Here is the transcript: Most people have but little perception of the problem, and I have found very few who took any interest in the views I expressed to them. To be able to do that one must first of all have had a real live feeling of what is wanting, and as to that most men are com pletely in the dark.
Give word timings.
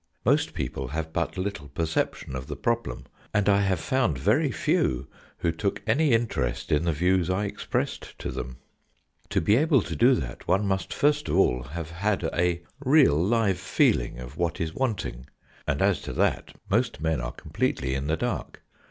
Most 0.25 0.55
people 0.55 0.87
have 0.87 1.13
but 1.13 1.37
little 1.37 1.67
perception 1.67 2.35
of 2.35 2.47
the 2.47 2.55
problem, 2.55 3.05
and 3.35 3.47
I 3.47 3.61
have 3.61 3.79
found 3.79 4.17
very 4.17 4.49
few 4.49 5.07
who 5.37 5.51
took 5.51 5.83
any 5.85 6.11
interest 6.11 6.71
in 6.71 6.85
the 6.85 6.91
views 6.91 7.29
I 7.29 7.45
expressed 7.45 8.17
to 8.17 8.31
them. 8.31 8.57
To 9.29 9.39
be 9.39 9.55
able 9.55 9.83
to 9.83 9.95
do 9.95 10.15
that 10.15 10.47
one 10.47 10.65
must 10.65 10.91
first 10.91 11.29
of 11.29 11.37
all 11.37 11.61
have 11.61 11.91
had 11.91 12.23
a 12.33 12.63
real 12.83 13.13
live 13.15 13.59
feeling 13.59 14.17
of 14.17 14.37
what 14.37 14.59
is 14.59 14.73
wanting, 14.73 15.27
and 15.67 15.83
as 15.83 16.01
to 16.01 16.13
that 16.13 16.55
most 16.67 16.99
men 16.99 17.21
are 17.21 17.33
com 17.33 17.51
pletely 17.51 17.93
in 17.93 18.07
the 18.07 18.17
dark. 18.17 18.63